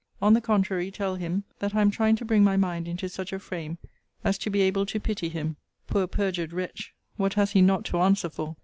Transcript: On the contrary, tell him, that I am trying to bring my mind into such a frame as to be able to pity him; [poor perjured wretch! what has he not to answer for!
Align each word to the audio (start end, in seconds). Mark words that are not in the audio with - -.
On 0.19 0.33
the 0.33 0.41
contrary, 0.41 0.89
tell 0.89 1.13
him, 1.13 1.43
that 1.59 1.75
I 1.75 1.81
am 1.81 1.91
trying 1.91 2.15
to 2.15 2.25
bring 2.25 2.43
my 2.43 2.57
mind 2.57 2.87
into 2.87 3.07
such 3.07 3.31
a 3.33 3.37
frame 3.37 3.77
as 4.23 4.39
to 4.39 4.49
be 4.49 4.61
able 4.61 4.87
to 4.87 4.99
pity 4.99 5.29
him; 5.29 5.57
[poor 5.85 6.07
perjured 6.07 6.53
wretch! 6.53 6.95
what 7.17 7.35
has 7.35 7.51
he 7.51 7.61
not 7.61 7.85
to 7.85 7.99
answer 7.99 8.29
for! 8.31 8.55